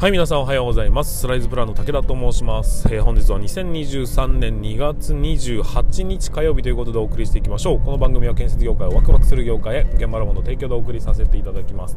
[0.00, 1.18] はい皆さんおはようございます。
[1.18, 7.80] スライズプランの武田と申します、えー、本日は2023年2月28日火曜日ということでお送りしていきましょう。
[7.80, 11.96] この番組は建設業界をワクワクする業界へ現場ラボの提供でお送りさせていただきます。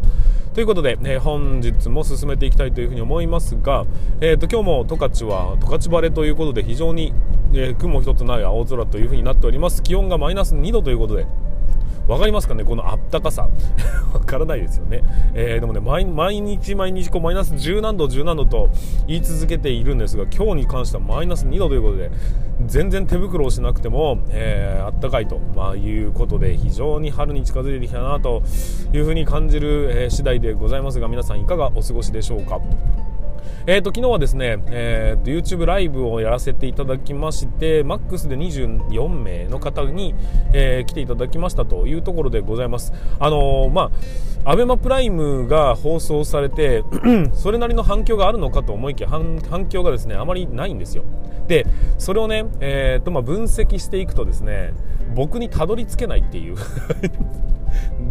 [0.55, 3.85] ということで、えー、本日も進めていきたいというふうに思いますが、
[4.19, 7.13] えーと、今日も十勝は十勝晴れということで非常に、
[7.53, 9.83] えー、雲一つない青空というふうになっております。
[9.83, 11.27] 気温がマイナス2度ということで
[12.07, 12.63] 分かりますかね？
[12.63, 13.47] このあったかさ。
[14.13, 15.03] わからないですよね、
[15.33, 16.05] えー、でもね毎
[16.41, 18.69] 日毎日こうマイナス10何度10何度と
[19.07, 22.11] 言い続けているんですが今日に関してはマイナス2度ということで
[22.65, 28.43] 全然手袋をしなくても、えー、あったかいと、まあ、いうことで非常に春に近づいてきたなと
[28.93, 32.59] いうふうに感じる、えー、次第でございますが皆さんいかがお過ごしでしょうか？
[33.67, 40.15] えーと、昨日はですね、えーと、YouTube ライブをやらせていただきましてマックスで24名の方に、
[40.53, 42.93] えー、来ていただきましたというところでございます。
[43.19, 43.91] あのー、まあ
[44.43, 46.83] アベマプライムが放送されて
[47.33, 49.39] それなりの反響があるのかと思いきや反
[49.69, 51.03] 響がですねあまりないんですよ
[51.47, 51.67] で
[51.99, 54.73] それをね、えーとまあ、分析していくとですね
[55.13, 56.55] 僕にたどり着けないっていう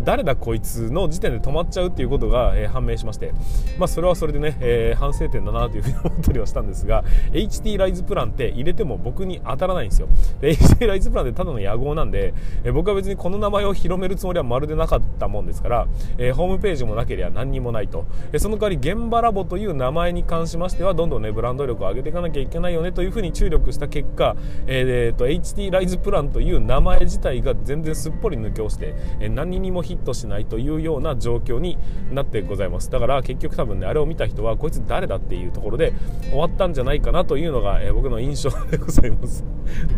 [0.04, 3.32] 誰だこいつの時点で止まっちゃうっていうことが、えー、判明しまして、
[3.78, 10.08] まあ、それはそれでね、えー、反省点だなというふうに思ったりはしたんですが HT ライズプランって入れても僕に当たらないんですよ。
[10.40, 15.88] で HT ライズプランってただの野号なんで、えー、僕は別にこの名前を広めるつもりはまるでなかったもんですから、
[16.18, 31.76] えホームページもなければ何にもないと、えその代わり現場ラボという名前に関しましてはどんどんねブランド力を上げていかなきゃいけないよねというふうに注力した結果、えー、と HT ライズプランという名前自体が全然すっぽり抜け落ちて、え何何にもヒットしないというような状況に
[32.12, 32.88] なってございます。
[32.88, 35.92] だから結局多分ねあれを見た人はこいつ誰だっていうところで
[36.30, 39.44] 終わったんじゃないかなというのが、えー、僕の印象でございます。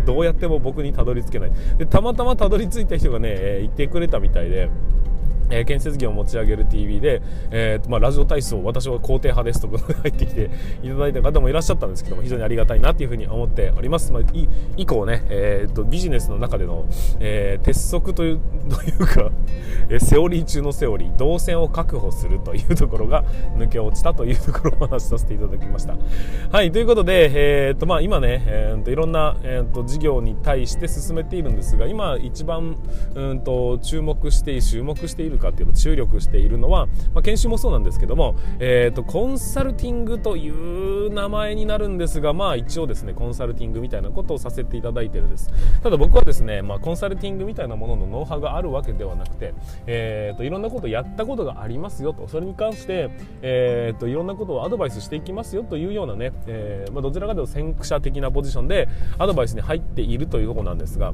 [0.06, 1.53] どうやっても僕にたどり着けない。
[1.77, 4.70] でたまたまたどり着いた人がね、えー、言ってくれたみたいで
[5.53, 10.50] えー、建設業を持ち上げる TV で、えーまあ、ラジオ体操私は肯定派ですとか入ってきて
[10.83, 16.86] いただいた方もいらっしゃったんですけども非常にありがたいなというふうに思っております、まあ、い以降ね、えーと、ビジネスの中での、
[17.20, 19.30] えー、鉄則という というか、
[19.90, 23.24] えセオリー中のセオリー動線を確保するというところが
[23.58, 25.96] 抜け落ちたというところをお話しさせていただきました。
[26.51, 32.77] はいということで、えーとまあ、今ね、えーと、いろんな、えーと、事業に対して進めているんですが今一番
[33.14, 45.51] うんと注目して注目しているかっていうの注力しているのは、まあ、研修もそうなんですけども、えーと、コンサルティングという名前になるんですが、まあ、一応ですねコンサルティングみたいなことをさせていただいてるんです。
[45.83, 49.55] ただ僕はですね、まあ、コンサルティングみたいなもののノウハウがあるわけではなくて、
[49.86, 52.29] えーと、いろんなことをやったことがありますよと。
[52.29, 53.11] それに関して、
[53.42, 58.89] えーと、いろんなことをアドバイスしていきますよというようなね、えーまあ、どちらかというと先駆者的なポジションで
[59.19, 61.13] アドバイスに入っているというところなんですが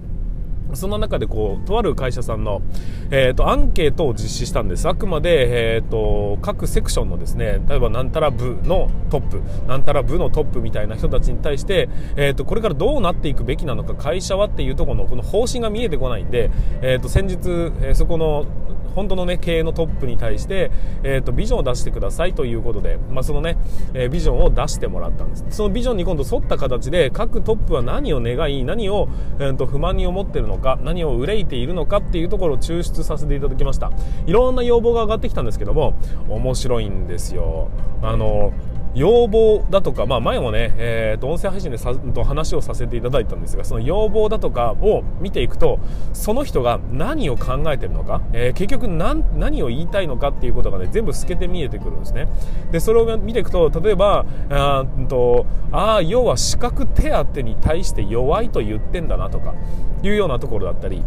[0.74, 2.62] その中でこうとある会社さんの、
[3.10, 4.88] えーと、アンケートを実施したんです。
[4.88, 16.50] あくまで、えーと、各セクションのですね例えばなんたら部のトップなんたら部のトップみたいな人たちに対して、えーと、これからどうなっていくべきなのか会社はっていうところのこの方針が見えてこないんで、
[16.82, 18.46] えー、と先日、え、そこの
[18.94, 20.70] 本当のね経営のトップに対して、
[21.04, 23.56] えーと、ビジョンを出してくださいということで、まあ、そのね、
[23.94, 25.44] え、ビジョンを出してもらったんです。
[25.50, 29.08] そのビジョンに今度沿った形で各トップは何を願い何を、
[29.38, 33.90] えーと、不満に思ってるのか何を憂いているのかっていうところを抽出させていただきました。
[34.26, 35.94] いろんな要望が上がってきたんですけども
[36.28, 37.68] 面白いんですよ。
[38.02, 38.52] あの
[38.98, 45.78] 要望だとか、まあ、前もね、えー、と音声配信でさと話をさせていただいたんですがその要望だとかを見ていくと
[46.12, 52.28] その人が何を考えてるのか、えー、結局何何を言いたいのかっていうことがね全部透けて見えてくるんですね。
[52.72, 59.54] でそれを見ていくと例えばあとあ要は資格手当に対して弱いと言ってんだなとか
[60.02, 61.04] いうようなところだったり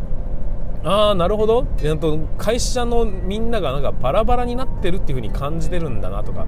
[0.84, 1.68] ああなるほど。
[2.38, 6.48] 会社のみんながなんかバラバラになってるっていう風に感じてるんだなとか。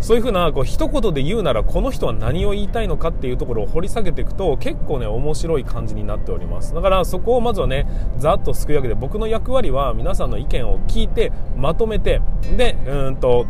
[0.00, 6.74] そういう風なこう一言で言うならこの人は何を言いたいのかっていうところを掘り下げていくと結構ね面白い感じになっております。
[6.74, 7.86] だからそこをまずはね
[8.16, 12.22] ざっとすくい上げて僕の役割は皆さんの意見を聞いてまとめて
[12.56, 13.46] でうんと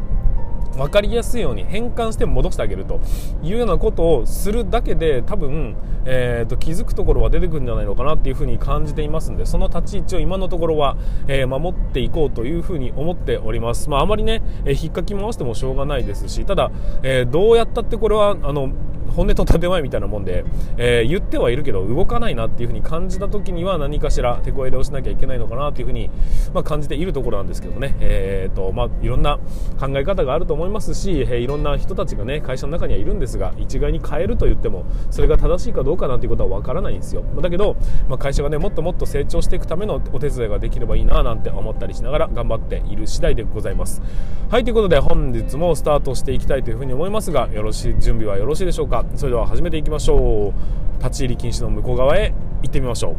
[0.76, 3.00] 分かりやすいように変換して戻してあげると
[3.42, 10.96] いうようなことをするだけで多分、えーと、気づくところは出てくるんじゃないのかなっていうふうに感じていますのでその立ち位置を今のところは、
[11.28, 16.70] えー、守っていこうというふうに思っております、まあ、あまりね、えー、引っかき回してもしょうがないですしただ、
[17.02, 18.72] えー、どうやったってこれはあの
[19.10, 20.44] 本音と建前みたいなもんで、
[20.76, 26.10] えー、言ってはいるけど動かないなっていうふうに感じた時には何かしら手こ入れをしなきゃいけないのかなというふうに、
[26.54, 29.38] まあ、感じているところなんですけどね、えーとまあ、いろんな
[29.78, 37.22] 考え方があると思思いますし、えー、いろんな人たちがね会社の中にはいるんですが一概に変えると言ってもそれが正しいかどうかなんていうことは分からないんですよ。
[37.40, 37.76] だけど、
[38.08, 44.02] まあ、会社がねもっともっと成長していくためのお手伝いができればいいななんて思ったりしながら頑張っている次第でございます。
[44.50, 49.04] はいということで本日もスタートしていきたいというふうに思いますがよろしい準備はよろしいでしょうか？
[49.14, 51.02] それでは始めていきましょう。
[51.02, 53.16] 立ち入り禁止の向こう側へ行ってみましょう。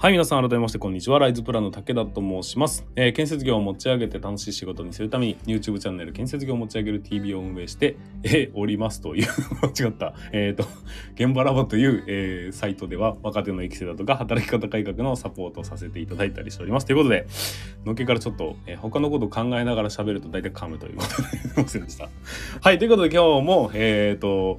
[0.00, 1.18] はい、皆さん改めましてこんにちは。
[1.18, 2.86] ライズプランの武田と申します。
[2.94, 9.28] えー、建設業を持ち上げて楽しい仕事にするために YouTube チャンネル建設業を持ち上げる TV を運営して、えー、おりますという
[9.60, 10.14] 間違った。
[10.30, 10.68] えっ、ー、と、
[11.16, 16.86] 現場ラボという、えー、サイトでは若手の育成だとか働き方改革のサポートをさせていただいたりしております。
[16.86, 17.26] ということで、
[17.84, 22.08] のっけからちょっと、えー、他のことを考えながら喋ると大体噛むということで、すいませんでした。
[22.60, 24.58] はい、ということで今日も、えっ、ー、と、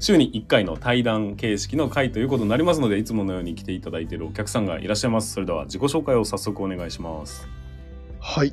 [0.00, 5.32] 週に1回の対談形式の回ということになりますので、いつものように来ていただいているお客さんがいらっしゃいます。
[5.32, 7.48] それでは自己紹介を早速お願いします。
[8.20, 8.52] はい。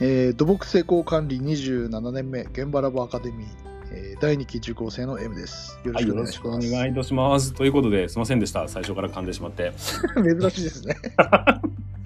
[0.00, 3.48] えー、土木施工管理27年目、現場ラボアカデミー、
[3.92, 5.78] えー、第2期受講生の M です。
[5.84, 6.48] よろしくお願いします。
[6.48, 7.52] はい、お願いいたします。
[7.52, 8.66] ということで、すみませんでした。
[8.66, 9.72] 最初から噛んでしまって。
[10.16, 10.96] 珍しいですね。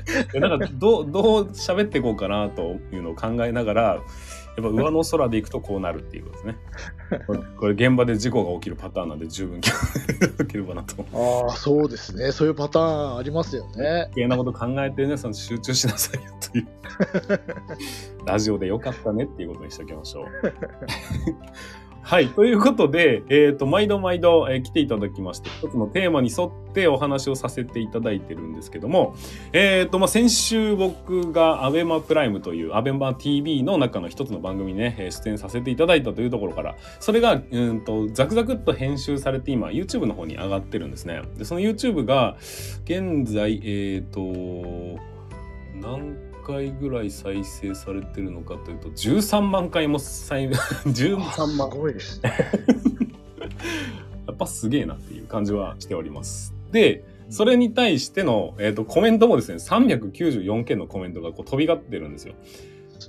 [0.41, 4.01] なんかどうどう喋っていこうかなというのを考えながら
[4.59, 6.57] やっぱ上の空で行くとこうなるっていうことですね。
[7.57, 9.73] これ現場で事故が起きるパターンなんで十分気を
[10.37, 11.05] つければなと。
[11.47, 12.33] ああ、そうですね。
[12.33, 13.87] そういうパターンありますよね。
[13.87, 16.67] 余計なこと考えてね、その集中しなさいよという。
[18.27, 20.27] ラジオでよかったねっていうことにしておきましょう。
[22.09, 22.29] はい。
[22.31, 29.15] ということで、えっ、ー、と、毎度毎度、えー、来ていただきまして、一つのテーマに沿ってお話をさせていただいてるんですけども、
[29.53, 41.21] えっ、ー、と、まあ、先週僕がアベマプライムというアベマ TV の中の一つの番組にね、出演させていただいたというところから、それが、うんと、ザクザクっと編集されて今、YouTube の方に上がってるんですね。
[41.37, 42.39] で、その YouTube が、
[42.85, 44.23] 現在、えっ、と、
[45.75, 51.19] なん回ぐらい再生されてるのかというと13万回も再13
[51.57, 51.71] 万。
[51.71, 52.33] すごいですね。
[54.27, 56.55] やっぱすげえなっていう感じはしております。
[56.73, 62.33] でそれに対しての、えーと、コメントもですね394件のコメントがこう飛び交ってるんですよ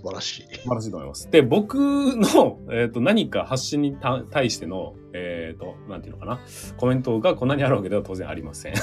[0.01, 0.55] 素晴らしい。
[0.55, 1.29] 素晴らしいと思います。
[1.29, 3.97] で、僕の、えっ、ー、と、何か発信に
[4.31, 6.39] 対しての、えっ、ー、と、なんていうのかな、
[6.77, 8.75] コメントがこんなにあるわけでは当然ありません。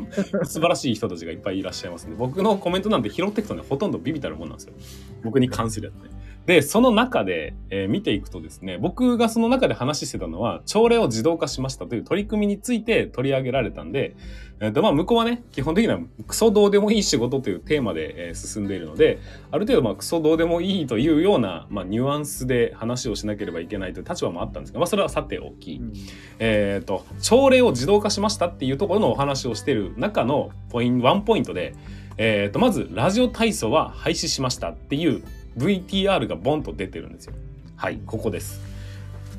[0.44, 4.74] 素晴らしい人たちがいっぱいいらっしゃいますんで、僕のコメントなんて拾っていくとね、ほとんどビビたるもんなんですよ。
[5.22, 6.10] 僕に関するやつね。
[6.46, 14.14] で、その中で、えー、見ていくとですね、僕がその中で話してたのは、朝礼を自動化しましたという取り組みについて取り上げられたんで、
[14.60, 15.98] えっ、ー、と、まあ、向こうはね、基本的には
[16.28, 19.20] クソどうでもいい仕事というテーマで、えー、進んでいるので、
[19.50, 25.92] ある程度、まあ、クソどうでもいいというような、まあ、ニュアンスで話をしなければいけないという立場もあったんですが、まあ、それはさておき、うん、
[26.38, 31.74] えっ、と、朝礼を自動化しましたっていうところのお話をしている中のポイント、ワンポイントで、
[32.18, 35.24] えっ、と、まず、ラジオ体操は廃止しましたっていう
[35.56, 37.34] VTR がボンと出てるんですよ。
[37.76, 38.60] はい、ここです。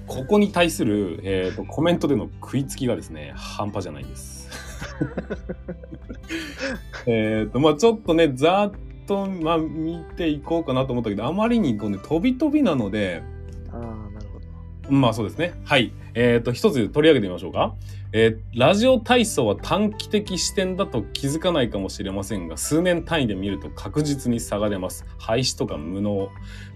[0.07, 4.49] ここに対する、えーと、コメントでの食いつきがですね、半端じゃないです。
[7.07, 8.71] えっと、まあちょっとね、ざっ
[9.07, 13.23] と、まあ、見ていこうかなと思ったけど、あまりにこう、ね、飛び飛びなので、
[14.89, 15.53] まあそうですね。
[15.65, 15.91] はい。
[16.13, 17.75] えっ、ー、と、一つ取り上げてみましょうか。
[18.11, 25.05] えー、ラジオ体操は短期的視点だと気づかないかもしれませんが、数年単位で見ると確実に差が出ます。
[25.17, 26.29] 廃止とか無能。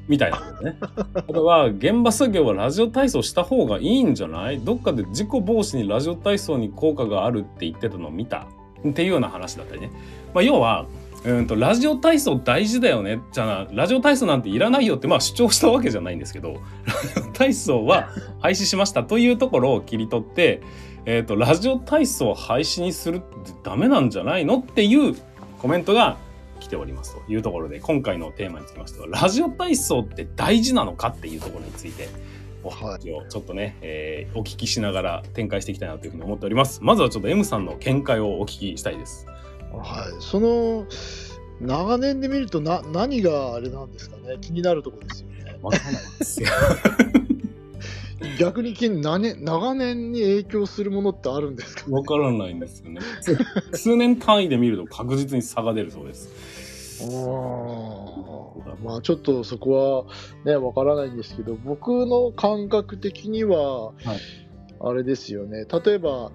[0.07, 0.75] みたいなことね。
[1.13, 4.59] あとは、現場作業はラジオ体操した方がいいんじゃない？
[4.59, 8.47] どっかで事故防止にラジオ体操に効果があるって言ってたのを見た。
[8.87, 9.91] っていうような話だったりね。
[10.33, 10.87] まあ、要は、
[11.25, 13.21] うんとラジオ体操大事だよね。
[13.31, 18.09] じゃあラジオ体操なんていらないよってまあ主張したわけじゃないんですけどラジオ体操は
[18.41, 20.61] 廃止しましたというところを切り取って、
[21.05, 25.15] えーと、ラジオ体操を廃止にするってダメなんじゃないのっていう
[25.59, 26.17] コメントが
[26.59, 32.09] 来ておりますというところで今回のテーマにつきましてはラジオ体操って大事なのかっていうところについて
[32.63, 36.79] お話をちょっとね、えー、お聞きしながら展開していきたいなというふうに思っております。
[36.83, 39.25] まずはちょっと M さんの見解をお聞きしたいです。
[39.77, 40.85] はい、その
[41.61, 44.37] 長年で見るとな何があれなんですかね？
[44.41, 45.59] 気になるところですよね。
[45.61, 46.49] わからないですよ。
[48.37, 49.19] 逆に長
[49.75, 53.01] 年に影響するものってあるんですか、ね、わからないんですよね。
[53.73, 56.29] 数年単位で見ると確実に差が出るそうです。
[57.01, 57.05] あ
[58.83, 60.13] まあちょっとそこは
[60.45, 64.19] ねわからないんですけど僕の感覚的には、はい、
[64.81, 66.31] あれですよね例えば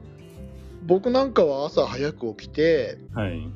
[0.86, 3.48] 僕なんかは朝早く起きてはい。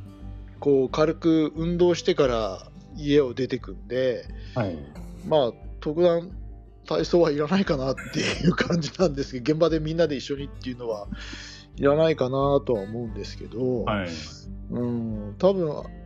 [0.61, 2.66] こう軽く運動してから
[2.97, 4.76] 家を出てくんではい。
[5.26, 6.30] まあ特段
[6.87, 11.06] 体操はいらないかなっていう感じなんですけど現場でみんなで一緒にっていうのは
[11.76, 14.08] いらないかなとは思うんですけど、はい。
[14.70, 15.98] うん多分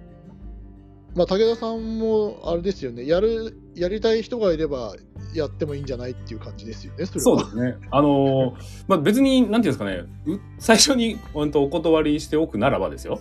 [1.14, 4.94] まあ武田さんもあれですよねやるやりたい人がいれば
[5.34, 7.76] やってもいいんじゃないっていう感じですよねそれはそうですね。
[7.90, 13.20] あのーまあ、別に、なんていうんですかね、う最初に本当お断りしておくならばですよ。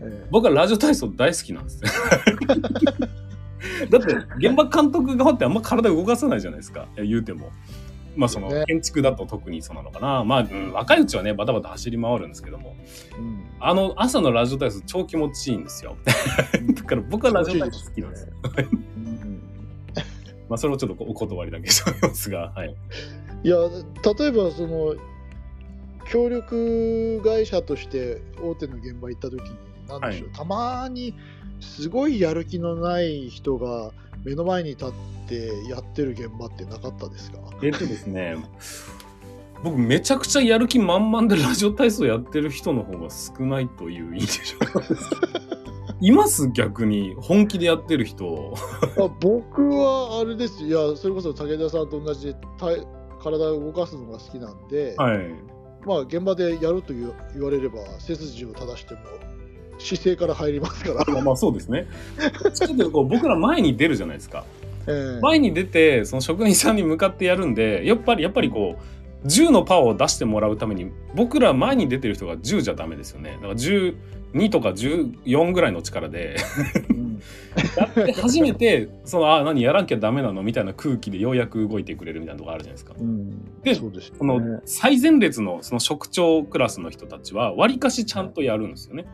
[0.00, 1.80] え僕はラジオ体操大好きなんです。
[3.90, 7.50] だって、現場監督側ってあんま体動かさないじゃないですか、言うても。
[8.18, 8.64] まあ、その、ね。
[8.66, 10.24] 建築だと特にそうなのかな。
[10.24, 12.76] まあ、うん若いうちはね、バタバタ走り回るんですけども、
[13.14, 13.44] えうん。
[13.60, 15.96] あの、朝のラジオ体操超気持ちいいんですよ。
[16.74, 18.28] だから僕はラジオ体操好きなんです。
[18.96, 19.42] うん。
[20.48, 22.74] まあ、それをちょっとお断りだけしておりますが、はい。
[23.44, 23.56] いや
[24.18, 24.96] 例えばその
[26.10, 29.56] 協力会社として大手の現場行った時に
[29.86, 31.14] 何でしょう、たまに
[31.60, 33.92] すごいやる気のない人が
[34.24, 34.88] 目の前に立っ
[35.28, 37.38] てやってる現場ってなかったですか？
[37.62, 38.36] えっとですね、
[39.62, 45.10] 僕めちゃくちゃやる気満々でラジオ体操やってる人の方が少ないという印象です。
[46.00, 46.48] います？
[46.50, 48.54] 逆に本気でやってる人。
[48.82, 52.84] あ僕はあれですいやそれこそ武田さんと同じで体
[53.20, 55.18] 体を動かすのが好きなんで、はい。
[55.84, 57.08] まあ現場でやると言
[57.42, 59.00] われれば背筋を正しても
[59.78, 61.86] 姿勢から入りますから、まあまあそうですね。
[62.54, 64.44] ちょっとこう僕ら前に出るじゃないですか。
[64.86, 68.76] ええ前に出てその職人さんに向かってやるんでやっぱりやっぱりこ
[69.24, 73.32] う10のパワーを出してもらうために僕ら前に出てる人が10じゃダメですよね。
[73.32, 76.36] だから12とか14ぐらいの力で
[76.90, 77.20] うん
[77.76, 80.42] やって初めてそのあ何やらなきゃダメなの？
[80.42, 82.94] みたいな空気でようやく動いてくれるみたいなとこあるじゃないですか。
[82.98, 89.06] うんでそうですよねこの最前列のその職長クラスの人たちはわりかしちゃんとやるんですよね。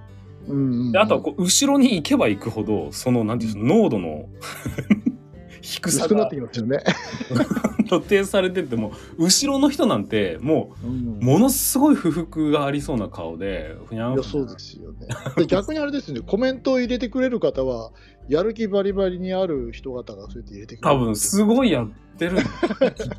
[0.49, 4.29] うんうんうんであとはこう後ろに行けば行くほどそのなんていうんですか濃度の
[5.65, 6.79] 低さが薄くなってきますよね。
[7.89, 15.09] 露呈されてても後ろの人なんてもうものすごい不服がありそうな顔でふにゃんいやそうですよね。
[15.37, 17.93] で逆にあれですね、 コメントを入れてくれる方は、
[18.29, 20.97] やる気バリバリにある人方がそうやって入れてくれる。
[20.97, 22.45] 多分すごいやってるきっ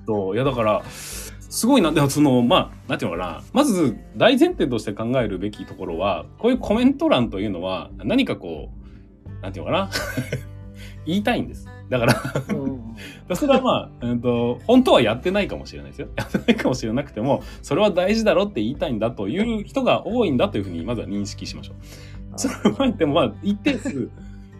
[0.05, 0.83] といやだから
[1.49, 8.69] すごいなでもそのまあなんていうのかなまず大前提として考えるべきところはこういうコメント欄というのは何かこ
[9.25, 9.89] うなんていうのかな
[11.05, 16.07] 言いたいんですだからそれはまあ、うんと、本当はやってないかもしれないですよ。
[16.15, 21.75] やってないかもしれなくても、それは大事だろって言いたいんだという人が多いんだというふうに、まずは認識しましょう。
[22.37, 24.09] それはでもまあ、一定数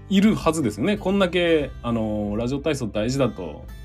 [0.09, 0.97] いるはずですよね。
[0.97, 3.84] こんだけ、あの、ラジオ体操大事だと、うん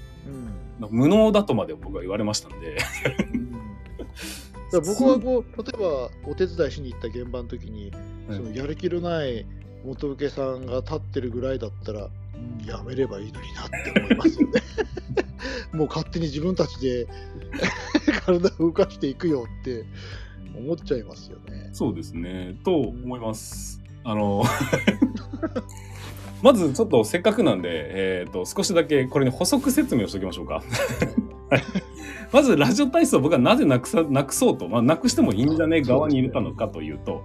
[0.89, 2.77] 無能だとまで僕は言われましたんで。
[3.35, 3.51] うん
[4.73, 7.93] だから僕はこう、例えばお手伝いしに行った現場の時に、
[8.29, 9.45] うんそのやる気のない
[9.85, 14.63] 元請けさんが立ってるぐらいだったら、うんやめればいいのになって思いますよね。
[15.75, 17.07] もう勝手に自分たちで
[18.25, 19.85] 体を動かしていくよって
[20.57, 21.71] 思っちゃいますよね。
[21.73, 22.59] そうですね。
[22.65, 23.83] と思います。
[24.05, 24.45] あの、
[26.43, 30.63] まずちょっとせっかくなんで、えっ、と、少しだけこれに補足説明をしておきましょうか。
[31.51, 31.63] はい
[32.33, 37.25] まず、ラジオ体操を僕はなぜなくさ、なくそうと、まあ、なくしてもいいんじゃねえ側に入れたのかというと、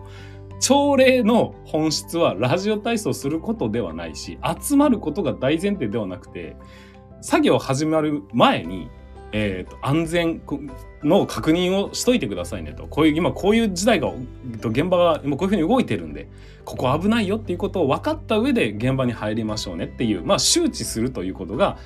[0.59, 6.55] 朝礼の本質はラジオ体操することではないし、集まることが大前提ではなくて、
[7.21, 8.89] 作業始まる前に、
[9.37, 10.41] えーと安全
[11.03, 12.87] の確認をしといてくださいねと。
[12.87, 14.11] こういう今こういう時代が
[14.61, 16.29] 現場が今こういうふうに動いてるんで
[16.63, 21.77] ここ危ないよっていうことを分かった上で現場に入りましょうねっていうまあ周知するということが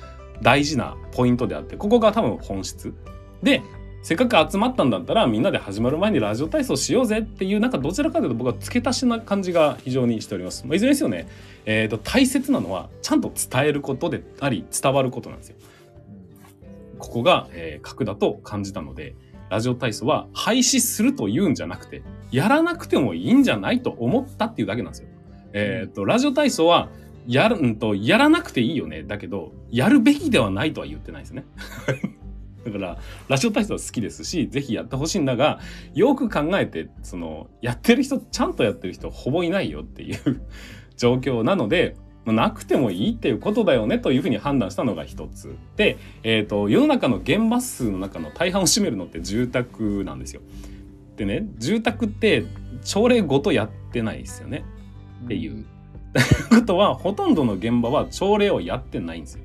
[0.42, 2.94] 大事なポイントであってここが多分本質。
[3.42, 3.62] で
[4.02, 11.28] せっかく集まったんだったらみんなで始まる前にラジオ体操しようぜっていうなんかどちらかというと僕は付け足しな感じが非常にしております、まあ、いずれにせよね、
[11.66, 15.56] えー、と大切なのはちゃんと伝えることであり伝わることなんですよ。
[17.00, 19.16] ここが、えー核だと感じたので、
[19.48, 25.08] ラジオ体操は廃止するというんじゃなくて、やらなくてもいいんじゃないと思ったっていうだけなんですよ。
[25.52, 26.88] えっ、と、ラジオ体操は、
[27.26, 29.02] やる、んと、やらなくていいよね。
[29.02, 31.44] だけど、やるべきではないとは言ってないですね。
[32.64, 35.58] だから、ラジオ体操は好きですし、ぜひやってほしいんだが、
[35.94, 40.42] よく考えて、その、やってる人、ちゃんとやってる人、ほぼいないよっていう
[40.96, 50.42] 状況なので、まあなくてもいいっていうことだよねというふうに判断したのが一つで、えー、と世の中の現場数の中の大半を占めるのって住宅なんですよ。
[51.16, 52.44] でね住宅って
[52.82, 54.64] 朝礼ごとやってないですよね。
[55.24, 55.60] っていう。
[55.60, 55.64] う
[56.50, 59.44] ことはほとんどの現場は朝礼をやってないんですよ。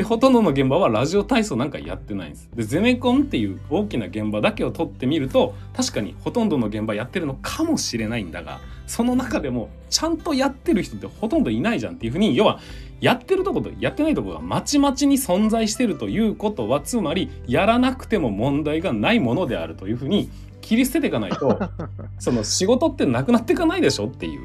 [0.00, 2.48] でほとんどの現場はラジオ体操なんかやってないんです。
[2.54, 12.60] でゼネコンっていう大きな現場だけを取ってみると確かにほとんどの現場やってるのかもしれないんだがその中でもちゃんとやってる人ってほとんどいないじゃんっていうふうに要は
[13.02, 20.30] やってるとことやってないとこがまちまちに存在してるということはつまりやらなくても問題がないものであるというふうに
[20.62, 21.60] 切り捨てていかないと
[22.18, 24.40] その仕事ってなくなっていかないでしょっていう。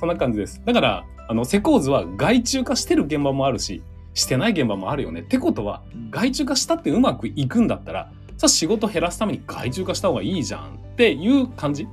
[0.00, 0.60] そんな感じです。
[0.64, 3.82] だからあの施工図は外注化してる現場もあるし
[4.18, 5.20] してない現場もあるよね。
[5.20, 11.86] ってことは外注化したってうまくいくんだったらさあ仕事減らすために外注化した方がいいじゃんっていう感じ？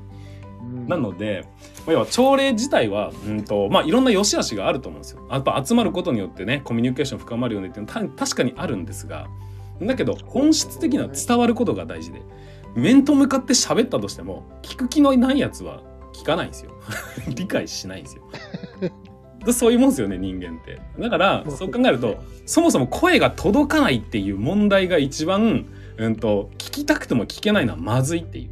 [0.88, 1.48] なので、
[1.88, 5.28] 要は朝礼自体は、うんとまあ、いろんな良し悪しがあると思うんですよ。
[5.32, 9.28] やっぱ集まることによってねコミュニケーション深まるよねっていうのは確かにあるんですが
[9.82, 12.22] だけど本質的な伝わることが大事で
[12.76, 15.82] 面と向かって喋ったとしても聞く気のないやつは
[16.14, 16.72] 聞かないんですよ。
[17.36, 18.24] 理解しないんですよ。
[19.54, 20.82] そういうもんですよね人間って。
[21.00, 25.66] だからそう考えるとそもそも声が届かないっていう問題が一番、
[25.98, 28.50] うんと、聞きたくても聞けないのはまずいっていう。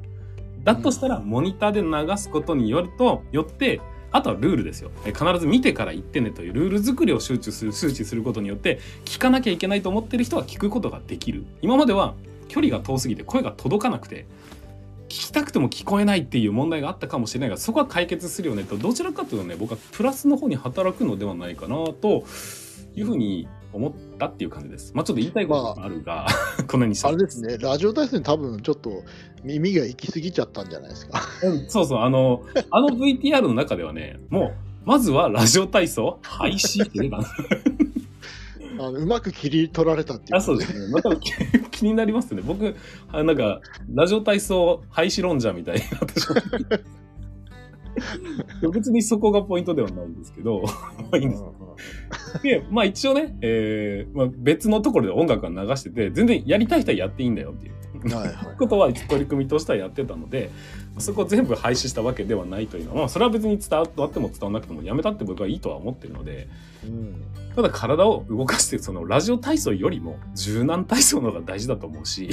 [0.64, 3.82] だとしたらモニターで流すことによるとよって
[4.12, 4.92] あとはルールですよ。
[5.06, 11.46] 必ず見てから言ってねというルール作りを周知する周知することによって聞かなきゃいけないと思ってる人は聞くことができる。
[11.62, 12.14] 今までは
[12.48, 14.26] 距離が遠すぎて声が届かなくて
[14.62, 14.63] 聞
[15.20, 18.78] きたくても聞こえないっていう問題があったかもしれないがそこは解決するよねと。
[18.78, 22.26] どちらかというとね僕はプラスの方に働くのではないかなと
[22.96, 24.94] いうふうに思ったっていう感じです。
[24.94, 26.26] まあちょっと言いたいことがあるが、ま
[26.60, 29.04] あ、 このようにあれですね、ラジオ体操に多分ちょっと
[29.44, 31.22] 耳が行き過ぎちゃったんじゃないですか。
[31.44, 34.54] うん、そうそう、あの、あの VTR の中ではね、も
[34.86, 37.20] う、まずはラジオ体操廃止って出た
[38.80, 40.92] あのうまく切り取られたっていう、あそうですね。
[40.92, 41.16] また
[41.72, 42.42] 気になりますね。
[42.44, 42.76] 僕、
[43.12, 43.62] あなんか、
[43.94, 46.36] ラジオ体操廃止論者みたいになってしま
[48.62, 48.72] う。
[48.72, 51.44] 別にそこがポイントではないんですけど、まあいいんです。
[52.42, 57.74] で、まあ一応ね、えーまあ、別のところで音楽が流してて、全然やりたい人はやっていいんだよっていう。
[58.10, 60.50] はいはい、ことは取り組みとしてはやってたので
[61.00, 66.48] そこを全部廃止したわけではないというのは、まあ、それは別に伝わっても伝わらなくてもやめたって僕はいいとは思ってるので、
[66.84, 67.24] うん、
[67.56, 72.30] ただ体を動かしてそのラジオ体操よりも柔軟体操の方が大事だと思うし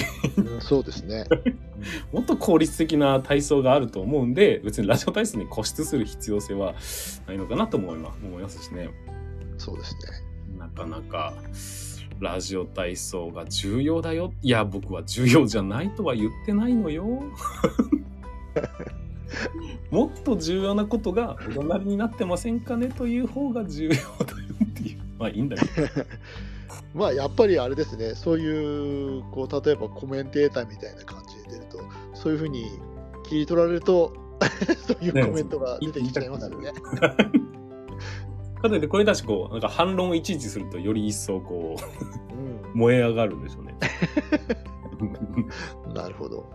[0.60, 1.24] そうですね
[2.12, 6.74] もっと効率的な体操があると思うんで別にラジオ体操に固執する必要性は
[7.26, 8.12] ないのかなと思いま
[8.48, 8.90] すしね。
[9.60, 10.00] そうですね。
[10.58, 11.34] なかなか、
[12.20, 14.32] ラジオ体操が重要だよ。
[14.42, 17.04] いや、僕は重要じゃないとは言ってないのよ。
[19.90, 24.04] もっと重要なことがお隣になってませんかねという方が重要だよ
[24.64, 24.98] っていう。
[25.18, 25.88] まあいいんだけど。
[26.94, 31.80] まあやっぱりあれですね、そういう、こう、例えばコメンテーターみたいな感じで出ると、
[32.14, 32.66] そういうふうに
[33.28, 34.12] 切り取られると、
[34.86, 36.72] そういうコメントが出てきちゃいますよね。
[38.60, 41.76] かといってこれだしこうなんか反論をいちいちするとより一層こ
[42.30, 43.74] う、うん、燃え上がるんでしょうね。
[45.94, 46.50] なるほど。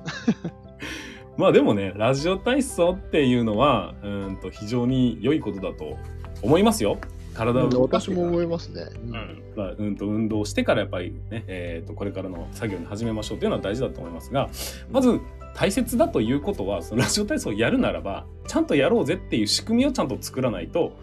[1.37, 5.97] まあでもねラジオ体操っていうのはうんと非常に良いことだと
[6.41, 6.97] 思いますよ。
[7.33, 8.87] 体を動かして私も思いますね。
[8.93, 9.43] うん。
[9.55, 14.49] まあ、うんと運動してからやっぱりね、えー、とこれからの作業に始めましょうっていうのは大事だと思いますが、
[14.89, 15.19] まず
[15.55, 20.93] 大切だということは、そのラジオ体操をやるならば、ちゃんとやろうぜっていう仕組みをちゃんと作らないと、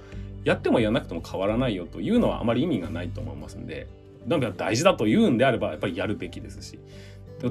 [0.44, 3.86] やってもやらなくても変わらないよというのはあまり意味がないと思いますんで、
[4.26, 6.78] なんか大事だと言うんであれば、やっぱりやるべきですし、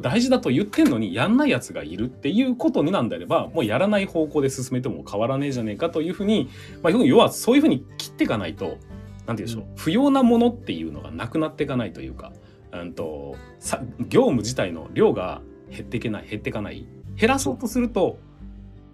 [0.02, 6.50] 大事だと言ってんのにやんないやつがいるっていうことになんであれば、もうやらない方向で進めても変わらねえじゃねえかというふうに、
[6.82, 8.80] まあ、要はそういうふうに切っていかないと、なんて
[9.26, 12.32] 言うんでしょう、不要なものっていうのがなくなっていかないというか、
[12.72, 16.88] うんと、さ業務自体の量が減っていけない、減っていかない。
[17.18, 18.18] 減らそうとすると、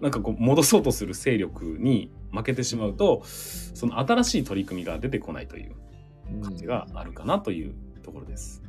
[0.00, 5.74] なんかこう戻そうとする勢力に負けてしまうとその新しい取り組みが出てこないという
[6.42, 8.62] 感じがあるかなというところです。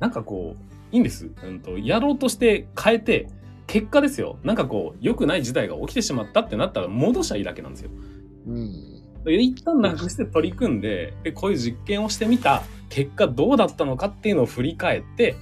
[0.00, 3.28] なんかこういいんです、うんと、やろうとして変えて
[3.66, 7.90] 結果ですよなんかこう良くない事態が起きてしまったってなったら戻しゃいいだけなんですよ。
[8.46, 15.36] うん一旦なくして取り組んででこういう実験をしてみた結果どうだったのかっていうのを振り返って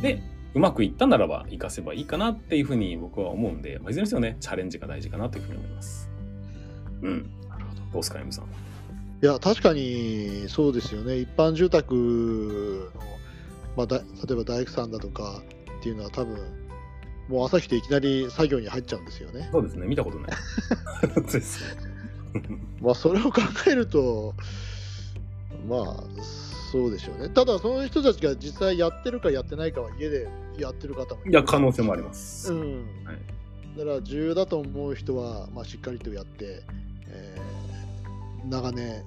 [0.00, 0.22] で
[0.54, 6.15] うまくいったならば活かせばいいかなっていうふうに僕は思うんで、まあ、いずれにせよねチャレンジが大事かなというふうに思います。
[7.02, 7.30] うん。
[7.48, 7.80] なるほど。
[7.94, 8.44] どうすか、M さん。
[8.44, 8.48] い
[9.26, 11.16] や、確かにそうですよね。
[11.18, 13.00] 一般住宅の、
[13.76, 15.42] まあ、だ例えば大工さんだとか
[15.78, 16.38] っていうのは多分、
[17.28, 19.48] もう朝来ていきなり作業に入っちゃうんですよね。
[19.52, 19.86] そうですね。
[19.86, 20.30] 見たことない。
[22.80, 24.34] まあ、それを考えると、
[25.66, 26.04] まあ、
[26.70, 27.30] そうでしょうね。
[27.30, 30.28] ただ、その人たちが実際やってるかやってないかは家で
[30.58, 32.52] やってる方もいや、可能性もあります。
[32.52, 32.86] うん。
[33.04, 33.36] はい
[33.76, 36.62] だから重要だと思う人は、まあ、しっかりとやって、
[37.10, 39.04] えー、長年、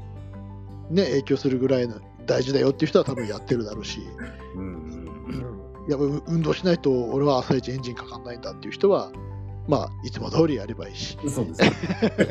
[0.89, 4.01] ね、影響するぐらいの大事だよっていう人は多分やってるだろうし、
[4.55, 9.11] うんうんうん、やっぱう運動しないと俺は朝一エンジンかかんないんだっていう人は、
[9.67, 11.61] まあ、いつも通りやればいいし、うんそうです。
[11.61, 11.71] ね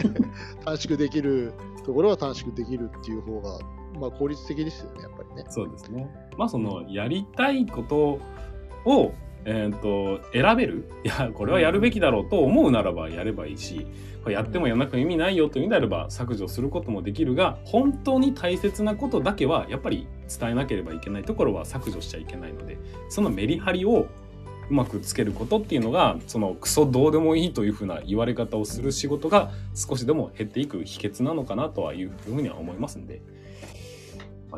[0.65, 1.53] 短縮できる
[1.85, 3.59] ところは短縮できるっていう方が、
[3.99, 5.45] まあ、効率的ですよね、やっぱりね。
[5.49, 6.09] そうですね。
[6.37, 8.21] まあそのやりたいこと
[8.85, 9.13] を
[9.45, 10.85] えー、と選べる？
[11.05, 13.87] いやこれはやるべきだろうと思うならばやればいいし
[14.27, 20.07] やってもやらなくても意味ないよというのであれば削除することもできるが本当に大切なことだけはやっぱり
[20.39, 22.77] 伝えなければいけないところは削除しちゃいけないので
[23.09, 24.07] そのメリハリを
[24.71, 33.23] うまくつけることっていうのがそのクソどうでもいいというふうな言われ方をする仕事が少しでも減っていく秘訣なのかなとはいうふうには思いますんで。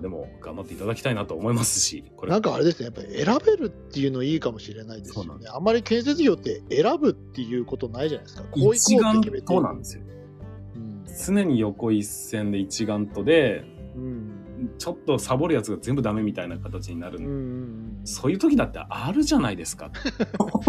[0.01, 2.33] まあ、でも頑張っていただきたいなと思いますしこれ。
[2.33, 5.47] なんかあれですね、やっぱり選べるっていうのいいかもしれないですよね。
[5.49, 8.43] あんまり建設業って選ぶっていうことないじゃないですか。
[8.45, 9.47] こう行一丸こうって決めて。
[9.47, 10.03] となんですよ
[10.77, 11.05] うん。
[11.27, 14.71] 常に横一線で一丸とでうん。
[14.79, 19.91] ちょっとサボるやつが全部ダメみたいな形になるんでうんうんそういう時だってあるじゃないですか。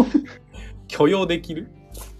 [0.88, 1.68] 許容できる？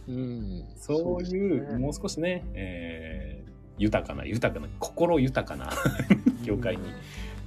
[0.09, 0.15] うん。
[0.17, 1.79] うんそういうね。
[1.79, 5.71] もう少しね、えー豊かな豊かな心豊かな
[6.43, 6.83] 業界に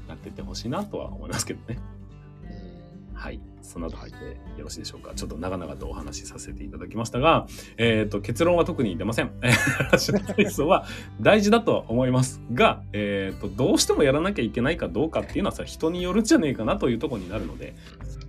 [0.08, 1.80] なってってほしいなとは思いますけどね。
[3.12, 3.16] うん。
[3.16, 3.40] はい。
[3.62, 5.14] そんなところでよろしいでしょうか。
[5.16, 9.32] ちょっと長々とお話しさせていただきましたが、えー、と結論は特に出ません。
[9.92, 10.86] ラジオ体操は
[11.20, 17.74] 大事だとは思いますが、えー、とどうしてもやらなきゃいけないかどうかっていうのはさ人によるんじゃねえかなというところになるので、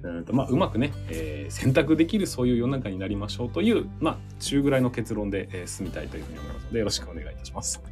[0.06, 7.82] えーとまあ、うまくね、えー選択できるそういう世の中になりましょうという、まあ、中ぐらいの結論で、えー進みたいというふうに思いますのでよろしくお願いいたします。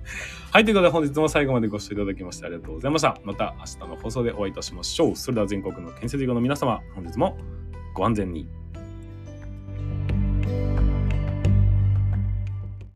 [0.51, 3.19] はいということで本日も最後までご視聴いただきましてありがとうございました。
[3.25, 5.17] また明日の放送でお会いいたしましょう。
[5.17, 7.37] それでは全国の建設業の皆様本日も
[7.95, 8.64] ご安全に。